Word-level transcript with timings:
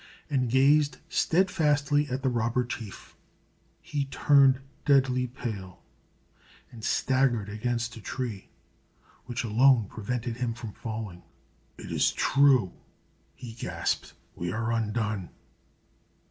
and 0.31 0.49
gazed 0.49 0.97
steadfastly 1.09 2.07
at 2.09 2.23
the 2.23 2.29
robber 2.29 2.65
chief. 2.65 3.15
He 3.83 4.05
turned 4.05 4.59
deadly 4.83 5.27
pale, 5.27 5.83
and 6.71 6.83
staggered 6.83 7.49
against 7.49 7.95
a 7.97 8.01
tree, 8.01 8.49
which 9.27 9.43
alone 9.43 9.85
prevented 9.87 10.37
him 10.37 10.55
from 10.55 10.73
falling. 10.73 11.21
"It 11.77 11.91
is 11.91 12.11
true!" 12.11 12.73
he 13.35 13.53
gasped. 13.53 14.15
"We 14.35 14.51
are 14.51 14.71
undone! 14.71 15.29